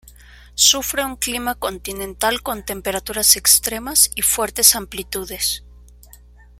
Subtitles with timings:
[0.67, 5.63] Sufre un clima continental con temperaturas extremas y fuertes amplitudes.